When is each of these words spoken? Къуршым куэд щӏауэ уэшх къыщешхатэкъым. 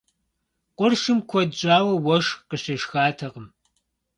Къуршым 0.77 1.19
куэд 1.29 1.51
щӏауэ 1.59 1.93
уэшх 2.05 2.31
къыщешхатэкъым. 2.49 3.47